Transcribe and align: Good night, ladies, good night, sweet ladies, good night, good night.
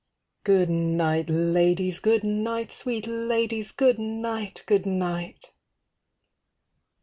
Good 0.43 0.67
night, 0.71 1.29
ladies, 1.29 1.99
good 1.99 2.23
night, 2.23 2.71
sweet 2.71 3.05
ladies, 3.05 3.71
good 3.71 3.99
night, 3.99 4.63
good 4.65 4.87
night. 4.87 5.51